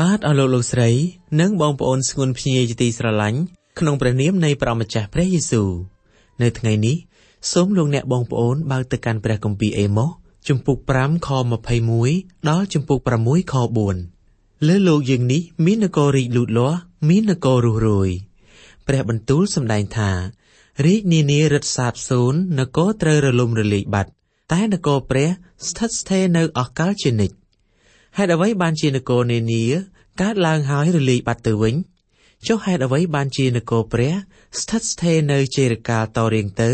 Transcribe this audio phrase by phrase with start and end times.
[0.00, 0.90] បាទអស់លោកលោកស្រី
[1.40, 3.40] និងបងប្អូនស្ងួនភ្ញីជាទីស្រឡាញ់
[3.78, 5.70] ក្នុងព្រះនាមនៃព្រះម្ចាស់ព្រះយេស៊ូវ
[6.42, 6.96] នៅថ្ងៃនេះ
[7.52, 10.10] សូមលោកអ្នកបងប្អូនបើកទៅកាន់ព្រះគម្ពីរអេម៉ូស
[10.48, 11.28] ជំពូក5ខ
[11.88, 13.54] 21ដល់ជំពូក6ខ
[14.10, 18.10] 4លើលោកយើងនេះមាននគររីកលូតលាស់មាននគររុះរយ
[18.86, 20.10] ព្រះបន្ទូលសម្ដែងថា
[20.84, 24.10] រាជនានារិទ្ធសាបសូន្យនគរត្រូវរលំរលាយបាត់
[24.52, 25.28] តែនគរព្រះ
[25.68, 27.43] ស្ថិតស្ថេរនៅអស់កលជានិច្ច
[28.18, 29.64] ហេតុអ្វីបានជានគរនានា
[30.20, 31.74] កើតឡើងហើយរលាយបាត់ទៅវិញ
[32.46, 34.12] ចុះហេតុអ្វីបានជានគរព្រះ
[34.60, 36.70] ស្ថិតស្ថេរនៅជេរកាលតរៀងទៅ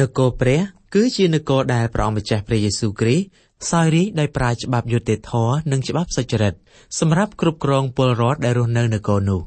[0.00, 0.60] នគរព្រះ
[0.94, 3.26] គឺជានគរដែលព្រះអង្គម្ចាស់ព្រះយេស៊ូវគ្រីស្ទ
[3.70, 6.54] សោយរាជដោយប្រើច្បាប់យុត្តិធម៌និងច្បាប់សុចរិត
[6.98, 9.42] សម្រាប់គ្រប់គ្រងពលរដ្ឋដែលរស់នៅនគរនោះ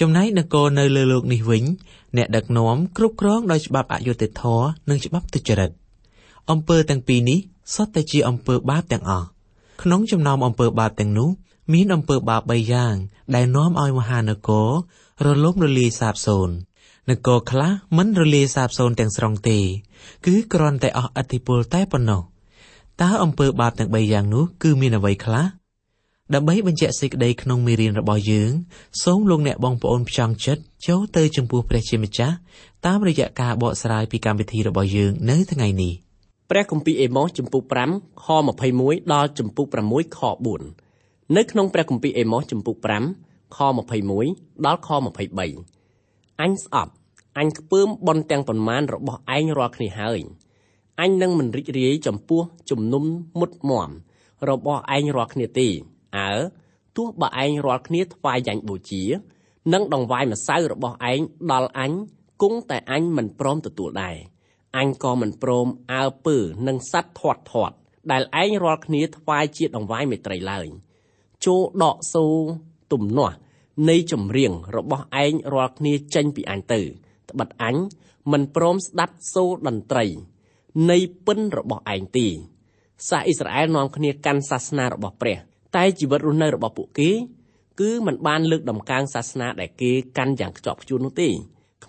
[0.00, 1.64] ចំណែកនគរនៅលើលោកនេះវិញ
[2.16, 5.70] អ្នកដឹកនាំគ្រប់គ្រងដោយច្បាប់អយុត្តិធម៌និងច្បាប់ទុច្ចរិត
[6.50, 7.38] អំពើទាំងពីរនេះ
[7.74, 9.28] សុទ្ធតែជាអំពើបាបទាំងអស់
[9.82, 11.30] ក្នុងចំណោមអំពើបាបទាំងនោះ
[11.72, 12.94] មានអំពើបាប3យ៉ាង
[13.34, 14.70] ដែលនាំឲ្យមហានគរ
[15.24, 16.54] រលំរលាយសាបសូន្យ
[17.10, 19.58] នគរខ្លះមិនរលាយសាបសូន្យទាំងស្រុងទេ
[20.26, 22.22] គឺគ្រាន់តែអស់ឥទ្ធិពលតែប៉ុណ្ណោះ
[23.02, 25.46] តើអំពើបាបទាំង3យ៉ាងនោះគឺមានអ្វីខ្លះ
[26.34, 28.50] ដើម្បីបញ្ជាក់សេចក្តីក្នុងមេរៀនរបស់យើង
[29.02, 32.34] សូមលោកអ្នកបងប្អូនផ្ចង់ចិត្តចូលទៅចំពោះព្រះជាម្ចាស់
[32.86, 35.94] តាមរយៈការបកស្រាយពីកម្មវិធីរបស់យើងនៅថ្ងៃនេះ
[36.50, 38.26] ព្រះគម្ពីរអេម៉ូសជំពូក5ខ
[38.70, 39.66] 21ដល់ជំពូក
[39.96, 40.20] 6ខ
[40.78, 42.76] 4នៅក្នុងព្រះគម្ពីរអេម៉ូសជំពូក
[43.16, 43.58] 5ខ
[44.12, 44.88] 21ដល់ខ
[45.64, 46.92] 23អញស្អប់
[47.38, 50.20] អញខ្ពើមបនទាំងប៉ុន្មានរបស់ឯងរាល់គ្នាហើយ
[51.00, 53.04] អញនឹងមិនរីករាយចំពោះជំនុំ
[53.40, 53.90] មុតមម
[54.50, 55.68] របស់ឯងរាល់គ្នាទេ
[56.18, 56.32] អើ
[56.96, 59.02] ទោះបើឯងរាល់គ្នាថ្វាយយ៉ាញ់បូជា
[59.72, 61.20] និងដង្វាយម្សៅរបស់ឯង
[61.52, 61.92] ដល់អញ
[62.42, 64.16] គង់តែអញមិនព្រមទទួលដែរ
[64.76, 66.36] អញក៏មិនព្រមអើពើ
[66.66, 67.76] នឹងសັດធាត់ធាត់
[68.10, 70.66] ដែលឯងរាល់គ្នាថ្វាយជាតិអង្វាយមេត្រីឡើយ
[71.44, 72.36] ចូលដកសូរ
[72.92, 73.36] ទំនាស់
[73.88, 76.80] នៃចម្រៀងរបស់ឯងរាល់គ្នាចេញពីអញទៅ
[77.30, 77.76] ត្បិតអញ
[78.32, 80.04] មិនព្រមស្ដាប់សូរតន្ត្រី
[80.90, 82.28] នៃពិនរបស់ឯងទី
[83.08, 85.38] សាសអ៊ីស្រាអែលនាំគ្នាកាន់សាសនារបស់ព្រះ
[85.76, 87.10] តែជីវិតរស់នៅរបស់ពួកគេ
[87.80, 91.28] គឺมันបានលើកដំកើងសាសនាដែលគេកាន់យ៉ាងខ្ជាប់ខ្ជួននោះទេ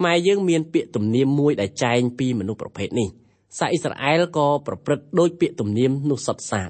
[0.01, 3.07] ខ្មែរយើងមានពាក្យទំនៀមមួយដែលចែងពីមនុស្សប្រភេទនេះ
[3.59, 6.69] សាសអ៊ីស្រាអែលក៏ប្រព្រឹត្តដោយពាក្យទំនៀមនោះសុទ្ធសាធ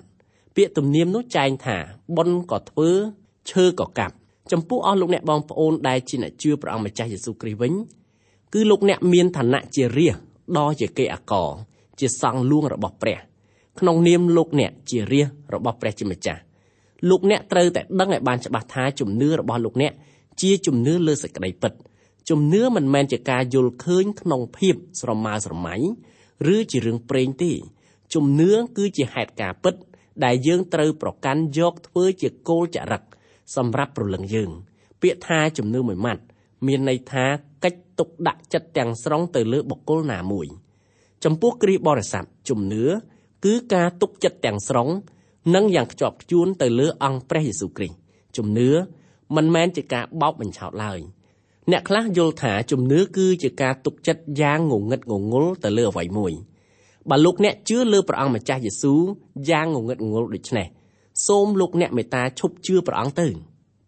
[0.56, 1.78] ពាក្យទំនៀមនោះចែងថា
[2.18, 2.90] បុណ្យក៏ធ្វើ
[3.52, 4.16] ឈើក៏កាប់
[4.52, 7.74] ចំពោះអស់លោកអ្នកបងប្អូនដែលជាអ្នកជឿព្រះអង្គម្ចាស់យេស៊ូវគ្រីស្ទវិញ
[8.54, 10.16] គឺលោកអ្នកមានឋានៈជារាជ
[10.58, 11.34] ដ៏ជាគេអក
[12.00, 13.18] ជាសង្ឃលួងរបស់ព្រះ
[13.80, 16.42] ក្នុងនាមលោកអ្នកជារាជរបស់ព្រះជាម្ចាស់
[17.10, 19.94] លោកអ្នកត្រូវតែដឹងឲ្យបានច្បាស់ថាជំនឿរបស់លោកអ្នក
[20.42, 21.74] ជាជំនឿលើសេចក្តីពិត
[22.30, 25.76] ជំនឿមិនមែនជាការយល់ឃើញក្នុងភាពស្រមើស្រមៃ
[26.54, 27.52] ឬជារឿងព្រេងទេ
[28.14, 29.76] ជំនឿគឺជាហេតុការពិត
[30.24, 33.02] ដែលយើងត្រូវប្រកាន់យកធ្វើជាគោលចរិត
[33.56, 34.52] សម្រាប់ប្រលឹងយើង
[35.02, 36.24] ពាក្យថាជំនឿមួយម៉ាត់
[36.68, 37.26] មានន័យថា
[37.64, 40.48] កិច្ចទុកដាក់ចិត្តទាំងស្រុងទៅលើបុគ្គលណាមួយ
[41.24, 42.86] ចំពោះគ្រីស្ទបរិស័ទជំនឿ
[43.46, 44.90] គឺការទុកចិត្តទាំងស្រុង
[45.56, 47.98] និងយ៉ាងខ្ជាប់ខ្ជួនទៅលើអង្គព្រះយេស៊ូវគ្រីស្ទ
[48.38, 48.70] ជំនឿ
[49.36, 51.00] មិនមែនជាការបោកបញ្ឆោតឡើយ
[51.72, 56.34] អ្នកខ្លះយល់ថាជំនឿគឺជាការទុកចិត្តយ៉ាងងងឹតងងុលទៅលើអ្វីមួយ
[57.10, 59.02] បើលោកអ្នកជឿលើព្រះអង្គម្ចាស់យេស៊ូវ
[59.50, 60.68] យ៉ាងងងឹតងងុលដូច្នេះ
[61.28, 63.28] សូមលោកអ្នកមេត្តាឈប់ជឿព្រះអង្គទៅ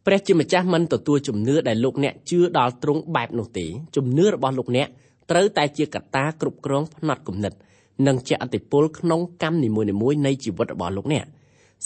[0.06, 3.66] ព្រះជាម្ចាស់មិនទទួលជំនឿដែលលោកអ្នកជឿដល់ទ្រង់បែបនោះទេ
[3.96, 4.88] ជំនឿរបស់លោកអ្នក
[5.32, 7.54] ត្រូវតែជាកត្តាគ្រប់គ្រងផ្នែកគំនិត
[8.08, 9.70] និងជាអតិពលក្នុងកម្មនី
[10.02, 11.26] មួយៗនៃជីវិតរបស់លោកអ្នក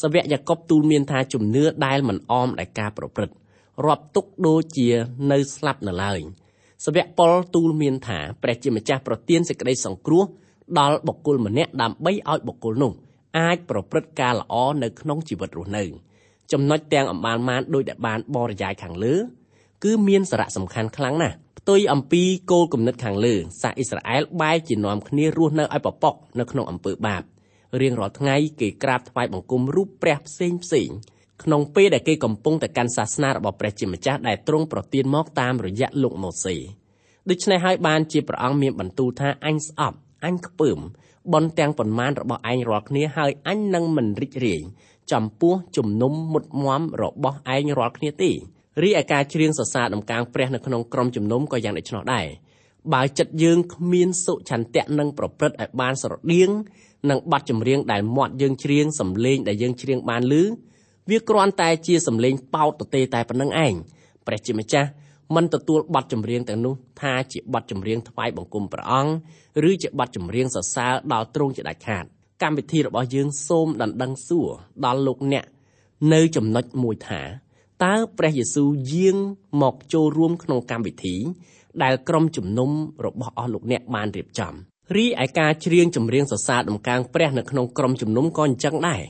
[0.01, 3.35] សាវកយ៉ាកុបទូលមានថាជំនឿដែលមិនអមដោយការប្រព្រឹត្ត
[3.85, 4.89] រាប់ទុកដូចជា
[5.31, 6.19] នៅស្លាប់នៅឡើយ
[6.85, 10.23] សាវកប៉ុលទូលមានថាព្រះជាម្ចាស់ប្រទានសេចក្តីសង្គ្រោះ
[10.79, 12.91] ដល់បុគ្គលម្នាក់ដើម្បីឲ្យបុគ្គលនោះ
[13.37, 15.83] អាចប្រព្រឹត្តការល្អនៅក្នុងជីវិតរស់នៅ
[16.51, 19.15] ចំណុចទាំងអំបានមានដោយដែលបានបរិយាយខាងលើ
[19.83, 27.23] គឺមានសារៈសំខាន់ខ្លាំងណាស់ផ្ទុយអំពីគោលគំនិតខាងលើសាសអ៊ីស្រាអែលបែរជានាំគ្នារស់នៅឲ្យប្រប៉ុកនៅក្នុងអំពើបាប
[27.81, 30.89] រៀងរាល់ថ្ងៃគេក្រាបថ្វាយបង្គំរូបព្រះផ្សេងផ្សេង
[31.43, 36.55] ក្នុងពេលដែលគេកំពុងតែកាន់សាសនារបស់ព្រះជាម្ចាស់ដែលទ្រង់ប្រទានមកតាមរយៈលោកម៉ូសេ
[37.29, 40.79] ដូច្នេះហើយបានជាព្រះអង្គមានបន្ទូលថាអញស្អប់អញខ្ពើម
[41.33, 44.61] បនទាំងប៉ុន្មានរបស់ឯងរាល់គ្នាហើយអញនឹងមិនរីករាយ
[45.11, 48.31] ចំពោះជំនុំមុតមមរបស់ឯងរាល់គ្នាទេ
[48.83, 52.27] រីឯការច្រៀងសរសើរដំកើងព្រះនៅក្នុងក្រុមជំនុំក៏យ៉ាងដូច្នោះដែរ
[52.93, 56.49] បើចិត្តយើងគ្មានសុឆន្ទៈនឹងប្រព្រឹត្តឲ្យបានស្រដៀង
[57.09, 60.43] នឹងបទចម្រៀងដែលមាត់យើងច្រៀងសំឡេងដែលយើងច្រៀងបានឮ
[61.09, 63.73] វាគ្រាន់តែជាសំឡេងប៉ោតទទេតែប៉ុណ្្នឹងឯង
[64.27, 64.89] ព្រះជាម្ចាស់
[65.35, 72.05] មិនទទួលបទចម្រៀងទាំងនោះថាជាបទចម្រៀងថ្វាយបង្គំព្រះអង្គឬជាបទចម្រៀងសរសើរដល់ទ្រង់ជាដាច់ខាត
[72.43, 74.49] កម្មវិធីរបស់យើងសូមដណ្ដឹងសួរ
[74.85, 75.45] ដល់លោកអ្នក
[76.13, 77.21] នៅចំណុចមួយថា
[77.85, 79.17] តើព្រះយេស៊ូវយាង
[79.61, 81.15] មកចូលរួមក្នុងកម្មវិធី
[81.83, 82.69] ដែលក្រុមជំនុំ
[83.05, 84.53] របស់អស់លោកអ្នកបានរៀបចំ
[84.95, 89.01] រីឯការច្រៀងចម្រៀងសរសើរដំកើងព្រះនៅក្នុងក្រុមជំនុំក៏អញ្ចឹងដែរ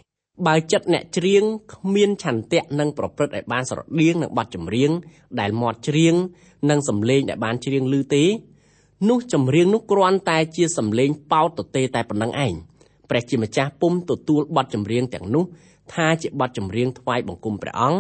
[0.45, 1.43] បើចិត្តអ្នកច្រៀង
[1.73, 4.91] គ្មានឆន្ទៈនឹងប្រព្រឹត្តឲ្យបានស្រដៀងនឹងបទចម្រៀង
[5.39, 6.15] ដែលមាត់ច្រៀង
[6.69, 8.25] និងសំឡេងដែលបានច្រៀងឮទេ
[9.09, 12.53] នោះចម្រៀងនោះគ្រាន់តែជាសំឡេងប៉ោតទទេតែប៉ុណ្្នឹងឯង
[13.09, 15.45] ព្រះជាម្ចាស់ពុំទទួលបទចម្រៀងទាំងនោះ
[15.93, 17.99] ថាជាបទចម្រៀងថ្វាយបង្គំព្រះអង្គ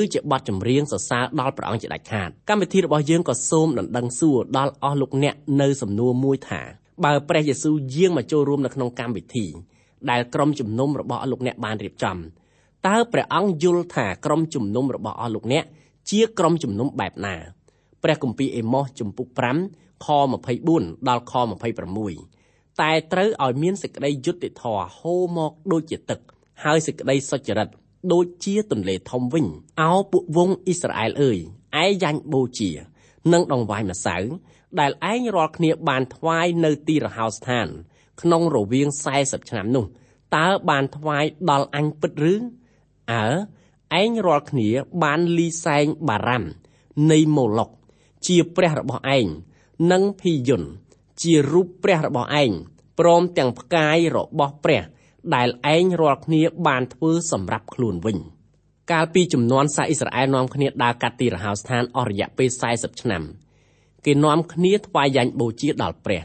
[0.00, 6.62] ឬជាបទចម្រៀងសរសើរដល់ព្រះអង្គជាដាច់ខាតកម្មវិធីរបស់យើងក៏សូមដណ្ដឹងសួរដល់អស់លោកអ្នកនៅសំណួរមួយថា
[7.04, 9.46] បើព្រះយេស៊ូវយាងមកចូលរួមនៅក្នុងកម្មវិធី
[10.10, 12.16] ដែលក្រុមជំនុំរបស់អស់លោកអ្នកបានរៀបចំ
[12.86, 15.64] តើព្រះអង្គយល់ថាក្រុមជំនុំរបស់អស់លោកអ្នក
[16.10, 17.34] ជាក្រុមជំនុំបែបណា
[18.02, 19.28] ព្រះគម្ពីរអេម៉ូសជំពូក
[19.66, 20.06] 5ខ
[20.58, 21.32] 24ដល់ខ
[22.02, 26.20] 26តែត្រូវឲ្យមានសេចក្តីយុត្តិធម៌ហូរមកដូចជាទឹក
[26.64, 27.68] ហើយសេចក្តីសុចរិត
[28.12, 29.46] ដូចជាទន្លេធំវិញ
[29.82, 31.38] អោពួកវងអ៊ីស្រាអែលអើយ
[31.82, 32.70] ឯយ៉ាញ់បូជា
[33.32, 34.16] និងដងវាយម្សៅ
[34.80, 37.68] ដែលឯងរាល់គ្នាបានថ្វាយនៅទីរហោស្ថាន
[38.22, 38.88] ក្នុងរវាង
[39.20, 39.84] 40ឆ្នាំនោះ
[40.36, 42.34] តើបានថ្វាយដល់អញពិតឬ
[43.12, 43.26] អើ
[44.00, 44.68] ឯងរាល់គ្នា
[45.02, 46.44] បានលីសែងបារ៉ាំ
[47.10, 47.70] នៃម៉ូឡុក
[48.26, 49.26] ជាព្រះរបស់ឯង
[49.92, 50.62] និងភីយុន
[51.22, 52.50] ជារូបព្រះរបស់ឯង
[52.98, 54.82] ព្រមទាំងផ្កាយរបស់ព្រះ
[55.34, 58.18] ដែលឯងរាល់គ្នាបានធ្វើសម្រាប់ខ្លួនវិញ
[58.92, 63.22] កាលពីចំនួនសាអ៊ីស្រាអែលនាំគ្នាដើរកាត់ទីរហោស្ថានអស់រយៈពេល40ឆ្នាំ
[64.04, 66.22] គេនាំគ្នាថ្វាយយ៉ាញ់បូជាដល់ព្រះ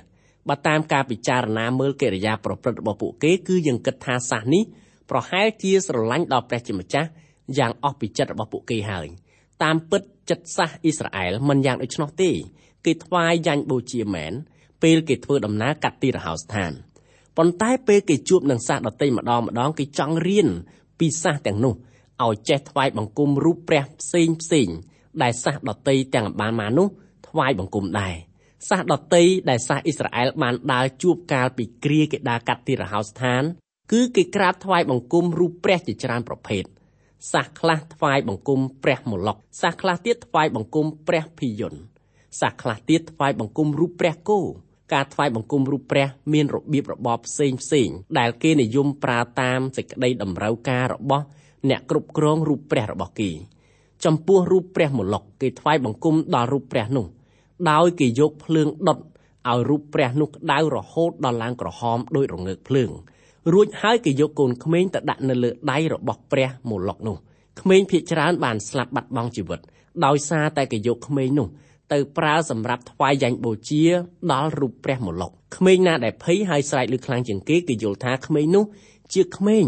[0.49, 4.63] បើតាមការពិចារណាមើលកិរិយាប្រព្រឹត្តរបស់ពួកគេគឺយើងគិតថាសាសនេះ
[5.09, 7.09] ប្រហែលជាស្រឡាញ់ដល់ព្រះជាម្ចាស់
[7.57, 9.07] យ៉ាងអស់ពីចិត្តរបស់ពួកគេហើយ
[9.63, 12.31] តាមពិតចិត្តសាសអ៊ីស្រាអែលមិនយ៉ាងដូច្នោះទេ
[12.85, 14.33] គេថ្វាយយ៉ាញ់បូជាមែន
[14.83, 16.71] ពេលគេធ្វើដំណើរកាត់ទីរហោស្ថាន
[17.37, 20.49] ប៉ុន្តែពេលគេជួបនឹងសាសដតីម្ដងម្ដងគេចង់រៀន
[20.99, 21.73] ពីសាសទាំងនោះ
[22.25, 24.67] ឲ្យចេះថ្វាយបង្គំរូបព្រះផ្សេងផ្សេង
[25.21, 26.87] ដែលសាសដតីទាំងបានមកនោះ
[27.27, 28.15] ថ្វាយបង្គំដែរ
[28.67, 33.43] សាសដតីដែលសាសអ៊ីស្រាអែលបានដើរជួបកាលពីគ្រាគេដើរកាត់ទីរហោស្ថាន
[33.91, 36.63] គឺគេក្រាបថ្វាយបង្គំរូបព្រះជាច្រើនប្រភេទ
[37.33, 41.75] សាសខ្លះថ្វាយបង្គំព្រះមូឡុកសាសខ្លះទៀតថ្វាយបង្គំព្រះភីយុន
[42.41, 44.39] សាសខ្លះទៀតថ្វាយបង្គំរូបព្រះគោ
[44.93, 47.89] ការថ្វាយបង្គំរូបព្រះមានរបៀបរបបផ្សេងផ្សេង
[48.19, 51.25] ដែលគេនិយមប្រើតាមសេចក្តីតម្រូវការរបស់
[51.69, 53.31] អ្នកគ្រប់គ្រងរូបព្រះរបស់គេ
[54.05, 57.05] ចំពោះរូបព្រះមឡុកគេថ្វាយបង្គំដល់រូបព្រះនោះ
[57.71, 58.99] ដោយគេយកភ្លើងដុត
[59.49, 62.89] ឲ្យរូបព្រះនោះក្តៅរហូតដល់ឡើងក្រហមដោយរងើកភ្លើង
[63.53, 67.17] រួចហើយគេយកកូនក្មេងទៅដាក់នៅលើដៃរបស់ព្រះមឡុកនោះ
[67.61, 69.59] ក្មេងភៀកច្រើនបានស្លាប់បាត់បង់ជីវិត
[70.05, 71.47] ដោយសារតែគេយកក្មេងនោះ
[71.93, 73.83] ទៅប្រើសម្រាប់ថ្វាយយ៉ាញ់បូជា
[74.31, 78.65] ដល់រូបព្រះមឡុកក្មេងណាដែលភ័យហើយស្រែកឮខ្លាំងជាងគេគេយល់ថាក្មេងនោះ
[79.13, 79.65] ជាក្មេង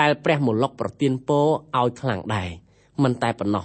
[0.00, 1.46] ដែលព្រះមឡុកប្រទានពរ
[1.78, 2.50] ឲ្យខ្លាំងដែរ
[3.02, 3.64] មិនតែប៉ុណ្ណោះ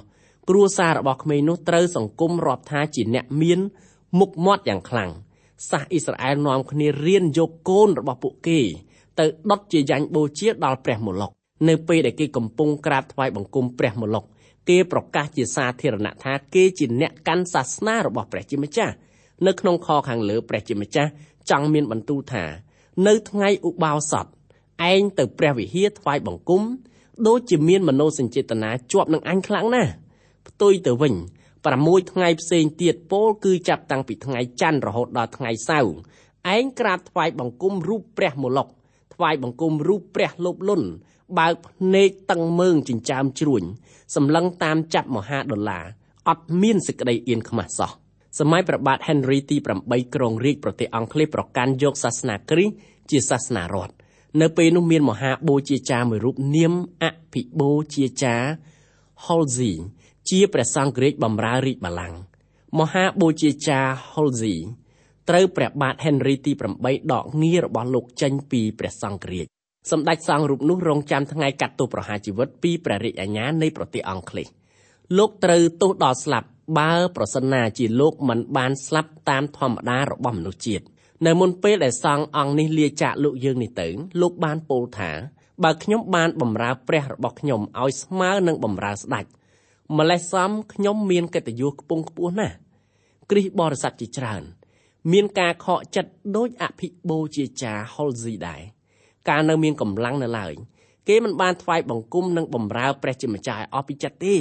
[0.50, 3.60] គ្រួសាររបស់ក្មេងនោះត្រូវសង្គមរាប់ថាជាអ្នកមាន
[4.20, 5.12] មុខមាត់យ៉ាងខ្លាំង
[5.70, 8.60] សាសអ៊ីស្រាអែលនាំគ្នារៀនយកកូនរបស់ពួកគេ
[9.20, 11.32] ទៅដុតជាយ៉ាញ់បូជាដល់ព្រះមឡុក
[11.68, 14.24] នៅពេលដែលគេកំពុងក្រាបថ្វាយបង្គំព្រះមឡុក
[14.70, 18.94] គេប្រកាសជាសាធារណៈថាគេជាអ្នកកាន់សាសនារបស់ព្រះជាម្ចាស់
[19.48, 21.10] នៅក្នុងខខាងលើព្រះជាម្ចាស់
[21.50, 22.44] ចង់មានបន្ទូលថា
[23.08, 24.25] នៅថ្ងៃឧបោសថ
[24.92, 26.63] ឯងទៅព្រះវិហារថ្វាយបង្គំ
[27.27, 29.92] ដូចជាមានមโนសញ្ចេតនាជាប់នឹងអញខ្លាំងណាស់
[30.48, 31.16] ផ្ទុយទៅវិញ
[31.66, 35.94] 6ថ្ងៃផ្សេងទៀតពោលគឺចាប់តាំងពីថ្ងៃច័ន្ទរហូតដល់ថ្ងៃសៅរ៍
[36.56, 38.68] ឯងក្រាបថ្វាយបង្គំរូបព្រះមឡុក
[39.13, 40.82] ថ្វាយបង្គំរូបព្រះលោបលុន
[41.39, 43.63] បើកភ្នែកតឹងមើងចិញ្ចើមជ្រួញ
[44.16, 45.86] សម្លឹងតាមចាប់មហាដុល្លារ
[46.30, 47.92] អត់មានសេចក្តីអៀនខ្មាស់សោះ
[48.39, 52.74] សម័យព្រះបាទ Henry ទី8ក្រុងរាជប្រទេសអង់គ្លេសប្រកាន់យកសាសនាគ្រីស្ទ
[53.12, 53.94] ជាសាសនារដ្ឋ
[54.42, 56.74] នៅពេលនោះមានមហាបូជាចារមួយរូបនាម
[57.04, 58.44] អភិបូជាចារ
[59.25, 59.74] Halsey
[60.29, 62.19] ជាព្រះសង្ឃរាជបម្រើរាជបល្ល័ង្ក
[62.79, 64.57] មហាបូជាចារ Halsey
[65.29, 69.48] ត្រូវព្រះបាទ Henry ទី8ដកងាររបស់លោកចេញពីព្រះសង្ឃរាជ
[69.91, 74.48] សម្ដេចសង្ឃរូបនោះរងចាំថ្ងៃកាត់ទោសប្រហារជីវិតពីព្រះរាជអាជ្ញានៃប្រទេសអង់គ្លេស
[75.17, 76.48] លោកត្រូវទោសដល់ស្លាប់
[76.79, 80.86] បើប្រសិនណាជាលោកមិនបានស្លាប់តាមធម្មតារបស់មនុស្សជាតិ
[81.25, 83.88] នៅមុនពេលដែលសង្ឃអង្គនេះលាចាកលោកយើងនេះទៅ
[84.22, 85.12] លោកបានពោលថា
[85.63, 89.25] បើខ្ញុំបានបំរើព្រះរបស់ខ្ញុំឲ្យស្មើនឹងបំរើស្ដេច
[89.96, 92.56] ម្លេះសំខ្ញុំមានកិត្តិយសខ្ពង់ខ្ពស់ណាស់
[93.29, 94.44] គ្រីស្ទបរិស័ទជាច្រើន
[95.12, 98.62] មានការខកចិត្តដោយអភិបូជាចាហុលស៊ីដែរ
[99.29, 100.53] កាលនៅមានកម្លាំងនៅឡើយ
[101.08, 104.36] គេមិនបានថ្វាយបង្គំនិងបំរើព្រះជាម្ចាស់ឲ្យអស់ពីចិត្តទេ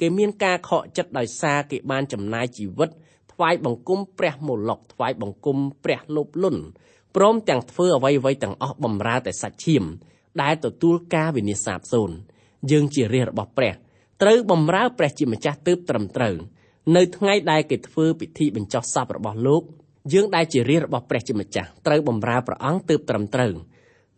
[0.00, 2.90] គេមានការខកចិត្តដោយសារគេបានចំណាយជីវិត
[3.32, 6.62] ថ្វាយបង្គំព្រះមូលុកថ្វាយបង្គំព្រះលោភលន់
[7.16, 9.84] ព្រមទាំងធ្វើអ្វីៗទាំងអស់បំរើតែសាច់ឈាម
[10.42, 12.16] ដែលទទួលការវិនិច្ឆ័យសូន្យ
[12.70, 13.74] យើងជារាជរបស់ព្រះ
[14.22, 16.34] ត្រូវបំរើព្រះជាម្ចាស់ទើបត្រឹមត្រូវ
[16.96, 19.62] នៅថ្ងៃដែលគេធ្វើពិធីបញ្ចុះសពរបស់លោក
[20.12, 23.52] យើងដែលជារាជរបស់ព្រះជាម្ចាស់ត្រូវបំរើព្រះអង្គទើបត្រឹមត្រូវ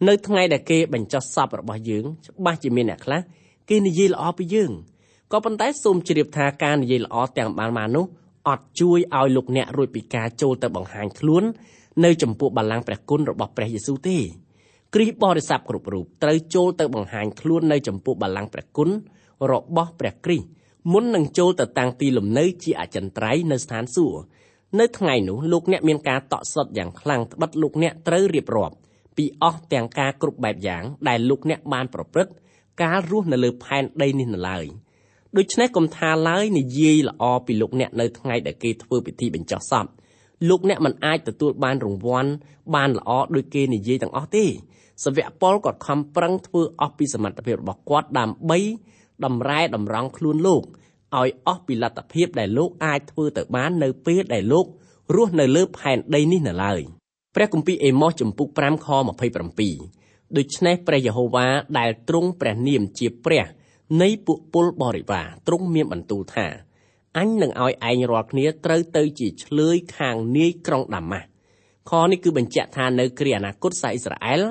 [0.09, 3.21] នៅថ្ងៃដែលគេបញ្ចុះសពរបស់យើងច្បាស់ជាមានអ្នកខ្លះ
[3.69, 4.71] គេនិយាយល្អពីយើង
[5.33, 8.05] ក៏ប៉ុន្តែសូមជ្រាបថាការនិយាយល្អទាំងបានមកនោះ
[8.49, 11.45] អត់ជួយឲ្យលោកអ្នករួចពីការចូលទៅបង្ហាញខ្លួន
[12.05, 14.19] នៅចំពោះបល្ល័ង្កព្រះគុណរបស់ព្រះយេស៊ូវទេ
[14.95, 18.91] គ្រីស្ទបរិស័ទគ្រប់រូបត្រូវចូលទៅបង្ហាញខ្លួននៅចំពោះបល្ល័ង្កព្រះគុណ
[19.53, 20.49] របស់ព្រះគ្រីស្ទ
[20.93, 24.23] មុននឹងចូលទៅតាំងទីលំនៅជាអចិន្ត្រៃយ៍នៅស្ថានសួគ៌
[24.81, 28.77] នៅថ្ងៃនោះលោកអ្នកមានការតក់ស្លុតយ៉ាងខ្លាំងត្បិតលោកអ្នកត្រូវរៀបរាប់
[29.17, 32.33] ពីអស់ទាំងការគ្រប់បែបយ៉ាងដែលលោកអ្នកបានប្រព្រឹត្ត
[32.83, 34.65] កាលរស់នៅលើផែនដីនេះនៅឡើយ
[35.37, 39.87] ដូច្នេះកុំថាឡើយនិយាយល្អពីលោកអ្នកនៅថ្ងៃដែលគេធ្វើពិធីបញ្ចុះសព
[40.49, 42.31] លោកអ្នកមិនអាចទទួលបានរង្វាន់
[42.75, 44.45] បានល្អដូចគេនិយាយទាំងអស់ទេ
[45.05, 48.59] សាវកប៉ុលក៏ខំប្រឹងធ្វើអស់ពីសមត្ថភាពរបស់គាត់ដើម្បី
[49.25, 50.63] តម្រែតម្រង់ខ្លួនលោក
[51.19, 54.67] ឲ្យអស់ពីលទ្ធភាពដែលលោកអាចធ្វើទៅបាននៅពេលដែលលោក
[55.17, 56.81] រស់នៅលើផែនដីនេះនៅឡើយ
[57.35, 58.89] ព្រះគម្ពីរអេម៉ូសចំពុក5ខ
[59.63, 61.47] 27ដូច្នេះព្រះយេហូវ៉ា
[61.79, 63.45] ដែលទ្រង់ព្រះនាមជាព្រះ
[64.03, 66.47] នៃពួកពលបរិវារទ្រង់មានបន្ទូលថា
[67.19, 71.27] អញនឹងឲ្យឯងរាល់គ្នាត្រូវទៅជាឆ្លើយខាងនាយក្រុងដាម៉ាស់
[71.91, 74.43] ខនេះគឺបញ្ជាក់ថានៅគ្រាអនាគតសាសអ៊ីស្រាអែល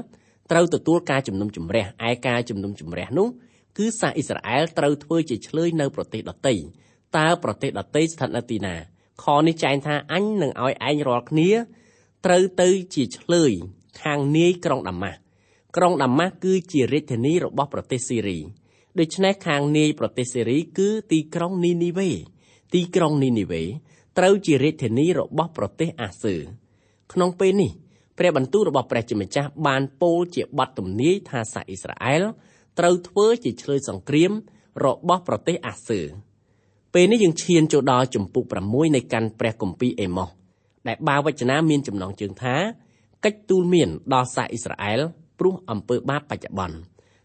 [0.52, 3.28] ត្រូវទទួលការជំនុំជម្រះឯការជំនុំជម្រះនោះ
[3.78, 6.56] គឺសាសអ៊ីស្រាអែលត្រូវធ្វើជាឆ្លើយនៅប្រទេសដទៃ
[7.18, 8.76] តើប្រទេសដទៃស្ថិតនៅទីណា
[9.24, 11.50] ខនេះចែងថាអញនឹងឲ្យឯងរាល់គ្នា
[12.26, 13.52] ត្រូវទៅជាឆ្លើយ
[14.02, 15.18] ខាងនាយក្រុងដាម៉ាស់
[15.78, 18.40] ក្រុងដាម៉ាស់គឺជារាជធានីរបស់ប្រទេសស៊ីរី
[19.00, 22.10] ដូច្នេះខាងនាយប្រទេសសេរីគឺទីក្រុងនីនីវេ
[22.74, 23.64] ទីក្រុងនីនីវេ
[24.18, 26.36] ត្រូវជារាជធានីរបស់ប្រទេសអាសឺ
[27.14, 27.72] ក្នុងពេលនេះ
[28.18, 32.24] ព្រះបន្ទូលរបស់ព្រះជាម្ចាស់បានពោលជាបទទំនាយថាសាសអ៊ីស្រាអែល
[32.80, 34.32] ត្រូវធ្វើជាឆ្លើយសង្គ្រាម
[34.86, 36.02] របស់ប្រទេសអាសឺ
[36.94, 40.30] ពេលនេះយើងឈានចូលដល់ជំពូក6នៃកាន់ព្រះគម្ពីរអេម៉ូស
[40.88, 42.56] ដែលបាវចនាមានចំណងជើងថា
[43.26, 45.00] កិច្ចទូលមានដល់សាសអ៊ីស្រាអែល
[45.40, 46.78] ព្រោះអំពើបាបបច្ចុប្បន្ន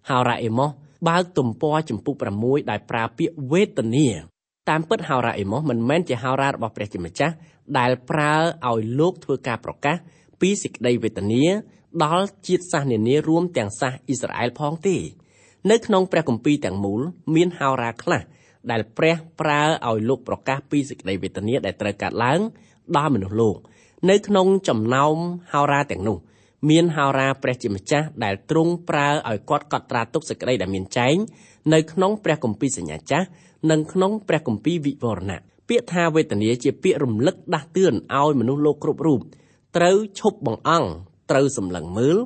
[0.08, 0.70] ហោរ៉ាអេម៉ូស
[1.08, 4.08] បើកទំព័រចំពុក6ដោយប្រើពាក្យវេទនា
[4.68, 7.34] តាមពិតហោរ៉ាអេម៉ូសមិនមែនជាហោរ៉ារបស់ព្រះជាម្ចាស់
[7.78, 8.34] ដែលប្រើ
[8.70, 9.96] ឲ្យលោកធ្វើការប្រកាស
[10.40, 11.44] ពីសេចក្តីវេទនា
[12.04, 14.96] ដល់ជាតិសាសន៍នានារួមទាំងសាសអ៊ីស្រាអែលផងទេ
[15.70, 17.00] នៅក្នុងព្រះគម្ពីរទាំងមូល
[17.34, 18.22] មានហោរ៉ាខ្លះ
[18.70, 22.40] ដែលព្រះប្រើឲ្យលោកប្រកាសពីសេចក្តីវេទនាដែលត្រូវកើតឡើង
[22.96, 23.56] ដល់មនុស្សលោក
[24.10, 25.16] នៅក្នុងចំណោម
[25.52, 26.18] ហោរ៉ាទាំងនោះ
[26.70, 31.16] មានហោរាព្រះជាម្ចាស់ដែលទ្រង់ប្រើឲ្យគាត់កត់ត្រាទុកសេចក្តីដែលមានចែង
[31.74, 33.26] នៅក្នុងព្រះគម្ពីរសញ្ញាចាស់
[33.70, 39.20] និងក្នុងព្រះគម្ពីរវិវរណៈពាក្យថាវេទនាជាពាក្យរំលឹកដាស់តឿនឲ្យមនុស្សលោកគ្រប់រូប
[39.76, 40.88] ត្រូវឈប់បង្អង់
[41.30, 42.18] ត្រូវសម្លឹងមើល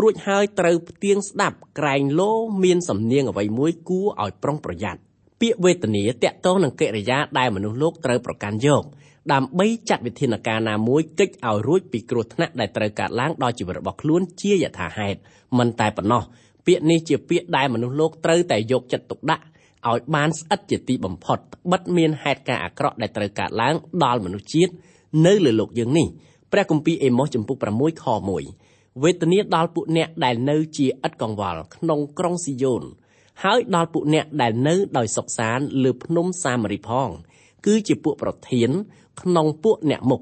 [0.00, 2.32] រួចហើយត្រូវផ្ទៀងស្ដាប់ក្រែងលោ
[2.64, 5.00] មានសំនៀងអ្វីមួយគួរឲ្យប្រុងប្រយ័ត្ន
[5.40, 8.82] ពាក្យវេទនាតកតងនឹងកិរិយាដែលមនុស្សលោកត្រូវប្រកាន់យក
[9.32, 15.18] ដើម្បីចាត់វិធានការណាមួយកិច្ចឲ្យរួចពីគ្រោះថ្នាក់ដែលត្រូវកើតឡើងដល់ជីវិតរបស់ខ្លួនជាយថាហេតុ
[15.58, 16.22] មិនតែប៉ុណ្ណោះ
[16.66, 19.44] ពាក្យនេះជាពាក្យដែលមនុស្សលោកត្រូវតែយកចិត្តទុកដាក់
[19.88, 21.38] ឲ្យបានស្អិតជាទីបំផុត
[21.72, 24.72] បិទមានហេតុការណ៍អាក្រក់ដែលត្រូវកើតឡើងដល់មនុស្សជាតិ
[25.26, 26.06] នៅលើលោកយើងនេះ
[26.52, 28.59] ព្រះគម្ពីរអេម៉ូសចំពុក6ខ1
[29.02, 32.82] វេទនាដល់ពួកអ្នកដែលនៅជាឥតកង្វល់ក្នុងក្រុងស៊ីយ៉ូន
[33.42, 37.08] ហើយដល់ពួកអ្នកដែលនៅដោយសុខសាន្តលើភ្នំសាមារីផង
[37.66, 38.70] គឺជាពួកប្រធាន
[39.20, 40.20] ក្នុងពួកអ្នកមុខ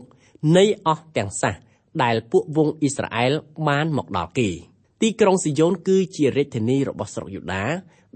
[0.56, 1.54] នៃអស់ទាំងសាស
[2.02, 3.32] ដែលពួកវងអ៊ីស្រាអែល
[3.68, 4.48] បានមកដល់គេ
[5.02, 7.64] ទីក្រុងស៊ីយ៉ូនគឺជារាជធានីរបស់ស្រុកយូដា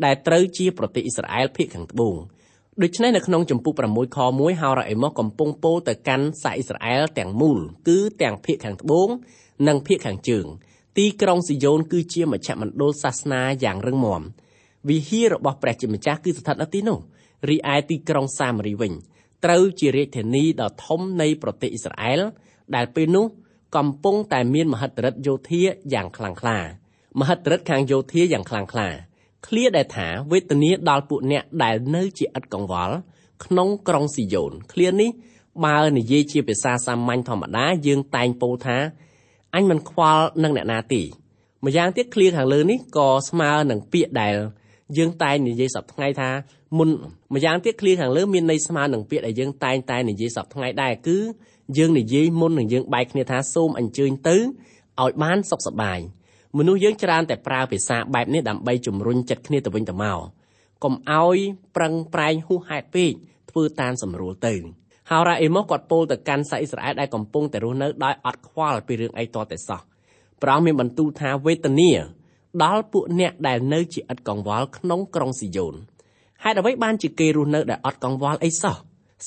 [0.05, 2.17] ដែលត្រូវជាប្រទេសអ៊ីស្រាអែលភាគខាងត្បូង
[2.83, 9.09] ដូច្នេះនៅក្នុងចម្ពោះ6ខ1ហោរ៉ាអេម៉ូសកំពុងពោលទៅកាន់សាសអ៊ីស្រាអែលទាំងមូលគឺទាំងភាគខាងត្បូង
[9.69, 10.47] និងភាគខាងជើង
[10.99, 14.23] ទីក្រុងស៊ីយ៉ូនគឺជាមជ្ឈមណ្ឌលសាសនាយ៉ាងរឹងមាំ
[14.89, 16.99] វិហាររបស់ព្រះជាម្ចាស់គឺស្ថិតនៅទីនោះ
[17.51, 18.93] រីឯទីក្រុងសាមារីវិញ
[19.45, 22.21] ត្រូវជារាជធានីដ៏ធំនៃប្រទេសអ៊ីស្រាអែល
[22.75, 23.27] ដែលពេលនោះ
[23.77, 26.59] កំពុងតែមានមហិទ្ធិឫទ្ធិយោធាយ៉ាងខ្លាំងក្លា
[27.21, 28.89] មហិទ្ធិឫទ្ធិខាងយោធាយ៉ាងខ្លាំងក្លា
[29.47, 32.97] ឃ្លាដែលថាវេទនាដល់ពួកអ្នកដែលនៅជាឥតកង្វល់
[33.45, 35.11] ក្នុងក្រុងស៊ីយ៉ូនឃ្លានេះ
[35.65, 38.77] បើនិយាយជាភាសាសាមញ្ញធម្មតាយើងតែងពោលថា
[39.55, 41.03] អញមិនខ្វល់នឹងអ្នកណាទេ
[41.65, 44.37] ម្យ៉ាងទៀតឃ្លាខាងលើនេះក៏ស្មើនឹងពាក្យដែល
[44.97, 46.31] យើងតែងនិយាយសប្តាហ៍ថ្ងៃថា
[46.79, 46.89] មុន
[47.35, 51.19] ម្យ៉ាងទៀតឃ្លាខាងលើមានន័យស្មើនឹងពាក្យដែលយើងតែងតែនិយាយសប្តាហ៍ថ្ងៃដែរគឺ
[51.79, 55.99] យើងនិយាយមុននឹងយើងបែកគ្នាថាសូមអញ្ជើញទៅឲ្យបានសុខសប្បាយ
[56.59, 60.19] មនុស្សយើងច្រើនតែប្រើភាសាបែបនេះដើម្បីជំរុញចិត្តគ្នាទៅវិញទៅមក
[60.85, 61.37] កុំឲ្យ
[61.77, 63.13] ប្រឹងប្រែងហួសហេតុពេក
[63.51, 64.55] ធ្វើតាមសម្រួលទៅ
[65.11, 69.81] ហោរ៉ាអេម៉ូសគាត់ពោលទៅកាន់សាអ៊ីស្រាអែលដែលកំពុងតែរស់នៅដោយអត់ខ្វល់ពីរឿងអីតតែសោះ
[70.43, 71.93] ព្រះអង្គមានបន្ទូលថាវេទនា
[72.65, 75.75] ដល់ពួកអ្នកដែលនៅជាឥតកង្វល់ក្នុងក្រុងស៊ីយ៉ូន
[76.45, 78.77] ហេតុអ្វីបានជាគេរស់នៅដោយអត់កង្វល់អីសោះ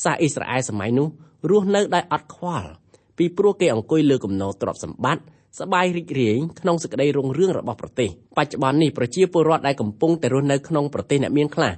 [0.04, 1.08] សាសអ៊ីស្រាអែលសម័យនោះ
[1.50, 2.70] រស់នៅដោយអត់ខ្វល់
[3.18, 5.24] ពីព្រោះគេអង្គុយលើគំនរទ្រព្យសម្បត្តិ
[5.60, 11.74] សបាយរីករាយក្នុងសេចក្តីរុងរឿងរបស់ប្រទេសបច្ចុប្បន្ននេះប្រជាពលរដ្ឋដែលកំពុងតែរស់នៅក្នុងប្រទេសអ្នកមានខ្លះ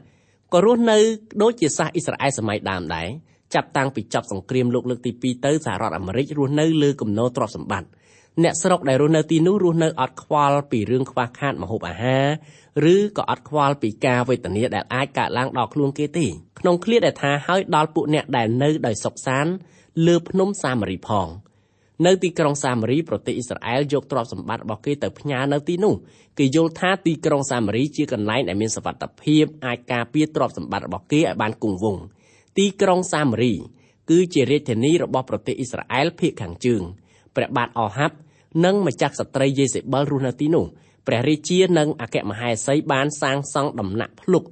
[0.53, 0.97] ក៏រស់នៅ
[1.41, 3.07] ដូចជាសាសអ៊ីស្រាអែលសម័យដើមដែរ
[3.53, 7.89] ចាប់តាំងពីចប់សង្គ្រាមលោកលើកទី2ទៅសហរដ្ឋអាមេរិករស់នៅលើគំនរទ្រព្យសម្បត្តិ
[8.43, 16.25] អ្នកស្រុកដែលរស់នៅទីនោះរស់នៅអត់ខ្វល់ពីរឿងខ្វះខាតម្ហូបអាហារឬក៏អត់ខ្វល់ពីការវេទនាដែលអាចកើតឡើងដល់ខ្លួនគេទេ
[16.59, 19.51] ក្នុងឃ្លាដែលថាហើយដល់ពួកអ្នកដែលនៅដោយសុខសាន្ត
[20.07, 21.27] លើភ្នំសាមារីផង
[22.05, 25.93] នៅទីក្រុងសាមារីប្រទេសអ៊ីស្រាអែលយកទ្រព្យសម្បត្តិរបស់គេទៅផ្ញើនៅទីនោះ
[26.39, 32.03] គេយល់ថាទីក្រុងសាមារីជាកន្លែងដែលមានសុវត្ថិភាពអាចការពារទ្រព្យសម្បត្តិរបស់គេឲ្យបានគង់វង្ស
[32.57, 33.53] ទីក្រុងសាមារី
[34.09, 36.81] គឺជារាជធានីរបស់ប្រទេសអ៊ីស្រាអែលភាគខាងជើង
[37.35, 38.15] ព្រះបាទអហាប់
[38.65, 40.65] និងម្ចាស់ស្ត្រីយេសេបិលរស់នៅទីនោះ
[41.07, 44.43] ព្រះរាជានិងអគ្គមហេសីបានសាងសង់ដំណាក់ភ្លុក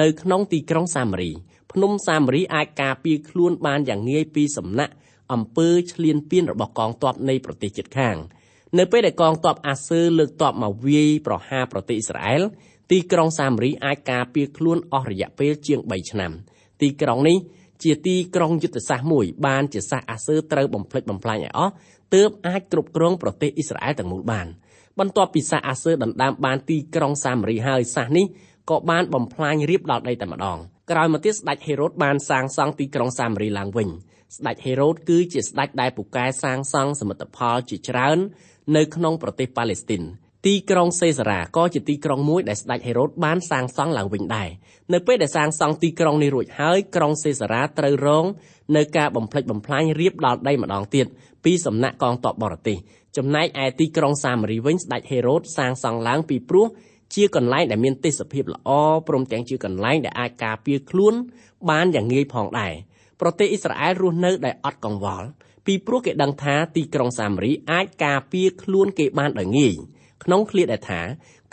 [0.00, 1.30] នៅក្នុងទីក្រុងសាមារី
[1.72, 4.94] ភ្នំសាមារីអាចការពារខ្លួនបានយ៉ាងងាយពីសំណាក់
[5.32, 8.16] អំពើឈ្លានពានរបស់កងទ័ពនៃប្រទេសជិតខាង
[8.78, 12.42] នៅពេលដែលកងទ័ពអាស៊ើលើកទ័ពមកវាយប្រហារប្រទេសអ៊ីស្រាអែល
[12.90, 16.32] ទីក្រុងសាមារីអាចការពារខ្លួនអស់រយៈពេលជាង3ឆ្នាំ
[16.82, 17.38] ទីក្រុងនេះ
[17.82, 21.72] ជាទីក្រុងយុទ្ធសាស្ត្រមួយបានជាសាសអាស៊ើត្រូវបំផ្លិចបំផ្លាញឲ្យអស់
[22.14, 24.46] ទើបអាចគ្រប់គ្រងប្រទេសអ៊ីស្រាអែលទាំងមូលបាន
[24.98, 28.26] បន្ទាប់ពីសាសអាស៊ើដណ្ដើមបានទីក្រុងសាមារីហើយសាសនេះ
[28.70, 30.58] ក៏បានបំផ្លាញរៀបដល់ដីតែម្ដង
[30.90, 33.88] ក្រោយមកទៀតស្ដេចហេរ៉ូតបានសាងសង់ទីក្រុងសាមារីឡើងវិញ
[34.36, 38.18] ស្ដេចហេរ៉ូតគឺជាស្ដេចដែលពូកែសាងសង់សមិទ្ធផលជាច្រើន
[38.76, 40.02] នៅក្នុងប្រទេសប៉ាឡេស្ទីន
[40.46, 44.48] ទីក្រុងសេសារ៉ាក៏ជាទីក្រុងមួយដែលស្ដេចហេរ៉ូតបានសាងសង់ឡើងវិញដែរ
[44.92, 48.24] នៅពេលដែលសាងសង់ទីក្រុងនេះរួចហើយក្រុងសេសារ៉ាត្រូវរង
[48.76, 51.06] នៅការបំផ្លិចបំផ្លាញរៀបដល់ដីម្ដងទៀត
[51.44, 52.76] ពីសំណាក់កងទ័ពបរទេស
[53.16, 56.66] ចំណែកឯទីក្រុងសាមារីវិញស្ដេចហេរ៉ូតសាងសង់ឡើងពីព្រោះ
[57.14, 58.70] ជាកន្លែងដែលមានទេសភាពល្អ
[59.08, 61.14] ព្រមទាំងជាកន្លែងដែលអាចការពារខ្លួន
[61.70, 62.74] បានយ៉ាងងាយផងដែរ
[63.20, 65.28] ប្រទេសអ៊ីស្រាអែលរស់នៅដោយអត់កង្វល់
[65.66, 69.74] ពីព្រោះគេដឹងថាទីក្រុងសាមារីអាចការពារខ្លួនគេបានដោយងាយ
[70.24, 71.00] ក្នុងឃ្លាដែលថា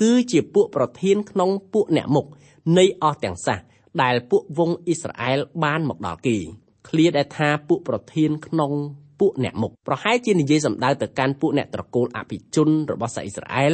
[0.02, 2.26] គឺជាពួកប្រធានក្នុងពួកអ្នកមុខ
[2.78, 3.58] នៃអស់ទាំងសះ
[4.02, 6.38] ដែលពួកវងអ៊ីស្រាអែលបានមកដល់គេ
[6.88, 8.72] ឃ្លាដែលថាពួកប្រធានក្នុង
[9.20, 13.74] ពួកអ្នកមុខប្រហែលជានិយាយសម្ដៅទៅកាន់ពួកអ្នកត្រកូលអភិជនរបស់សាអ៊ីស្រាអែល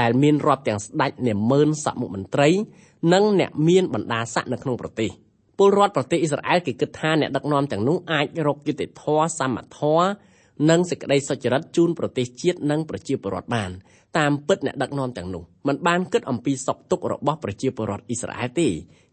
[0.00, 2.48] ដែលមានរាប់ទាំងស្ដេចនាម៉ឺនសមុមន្ត្រី
[3.12, 5.10] និងអ្នកមានបណ្ដាស័ក្តិនៅក្នុងប្រទេស
[5.58, 10.08] ពលរដ្ឋប្រទេសអ៊ីស្រាអែលគេគិតថាអ្នកដឹកនាំទាំងនោះអាចរកយុត្តិធម៌សមធម៌
[10.70, 13.70] និងសេចក្តីសុចរិតជូនប្រទេសជាតិនិងប្រជាពលរដ្ឋបាន
[14.18, 18.68] តាមពិតអ្នកដឹកនាំទាំងនោះមិនបានគិតអំពីសុខទុក្ខរបស់ប្រជាពលរដ្ឋអ៊ីស្រាអែលទេ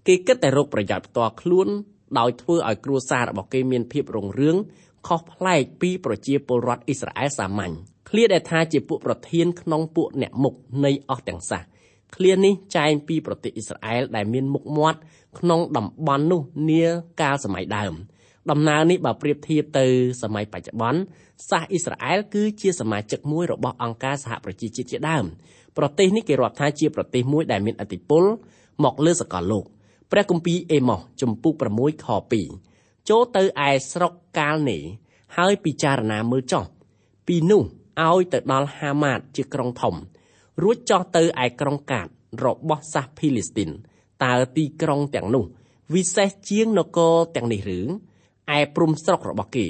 [0.07, 1.67] គេគិតតែរកប្រយោជន៍ផ្ទាល់ខ្លួន
[2.19, 4.55] ដោយធ្វើឲ្យគ្រួសាររបស់គេមានភាពរុងរឿង
[5.07, 7.73] ខុសប្លែកពីប្រជាពលរដ្ឋអ៊ីស្រាអែលសាមញ្ញ
[8.09, 10.53] ឃ្លាដែលថាជាពួកប្រធានក្នុងពួកអ្នកមុខ
[10.85, 11.61] នៃអស់ទាំងសាស
[12.15, 14.99] ឃ្លានេះចែងពីប្រទេសអ៊ីស្រាអែលដែលមានមុខមាត់
[15.39, 16.83] ក្នុងតំបន់នោះនា
[17.21, 17.93] កាលសម័យដើម
[18.51, 19.85] ដំណើរនេះបើប្រៀបធៀបទៅ
[20.21, 20.99] សម័យបច្ចុប្បន្ន
[21.49, 25.25] សាសអ៊ីស្រាអែលគឺជាសមាជិកមួយរបស់អង្គការសហប្រជាជាតិជាដើម
[25.77, 28.23] ប្រទេសនេះគេរាប់ថាជាប្រទេសមួយដែលមានឥទ្ធិពល
[28.83, 29.65] មកលើសកលលោក
[30.11, 32.07] ព្រះគម្ពីរអេម៉ូសជំពូក6ខ
[32.57, 34.77] 2ចូលទៅឯស្រុកកាលនេ
[35.37, 36.63] ហើយពិចារណាមើលចោះ
[37.27, 37.63] ពីនោះ
[38.05, 39.95] ឲ្យទៅដល់ហាម៉ាតជាក្រុងធំ
[40.63, 42.07] រួចចោះទៅឯក្រុងកាត
[42.45, 43.69] របស់សាសភីលីស្ទីន
[44.23, 45.45] តើទីក្រុងទាំងនោះ
[45.93, 47.79] វិសេសជាងនគរទាំងនេះឬ
[48.57, 49.67] ឯព្រំស្រុករបស់គេ